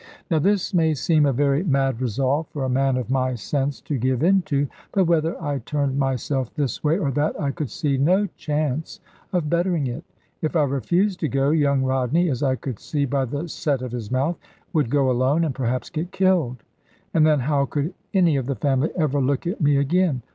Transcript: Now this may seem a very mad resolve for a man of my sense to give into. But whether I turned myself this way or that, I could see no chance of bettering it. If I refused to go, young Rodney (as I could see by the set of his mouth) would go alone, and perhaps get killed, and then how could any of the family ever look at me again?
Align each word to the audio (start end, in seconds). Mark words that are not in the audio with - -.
Now 0.31 0.39
this 0.39 0.73
may 0.73 0.95
seem 0.95 1.27
a 1.27 1.31
very 1.31 1.61
mad 1.63 2.01
resolve 2.01 2.47
for 2.47 2.63
a 2.63 2.69
man 2.69 2.97
of 2.97 3.11
my 3.11 3.35
sense 3.35 3.79
to 3.81 3.99
give 3.99 4.23
into. 4.23 4.67
But 4.93 5.03
whether 5.05 5.39
I 5.39 5.59
turned 5.59 5.99
myself 5.99 6.51
this 6.55 6.83
way 6.83 6.97
or 6.97 7.11
that, 7.11 7.39
I 7.39 7.51
could 7.51 7.69
see 7.69 7.97
no 7.99 8.25
chance 8.35 8.99
of 9.31 9.47
bettering 9.47 9.85
it. 9.85 10.03
If 10.41 10.55
I 10.55 10.63
refused 10.63 11.19
to 11.19 11.27
go, 11.27 11.51
young 11.51 11.83
Rodney 11.83 12.31
(as 12.31 12.41
I 12.41 12.55
could 12.55 12.79
see 12.79 13.05
by 13.05 13.25
the 13.25 13.47
set 13.47 13.83
of 13.83 13.91
his 13.91 14.09
mouth) 14.09 14.39
would 14.73 14.89
go 14.89 15.11
alone, 15.11 15.43
and 15.43 15.53
perhaps 15.53 15.91
get 15.91 16.11
killed, 16.11 16.63
and 17.13 17.23
then 17.23 17.41
how 17.41 17.65
could 17.67 17.93
any 18.11 18.37
of 18.37 18.47
the 18.47 18.55
family 18.55 18.89
ever 18.97 19.21
look 19.21 19.45
at 19.45 19.61
me 19.61 19.77
again? 19.77 20.23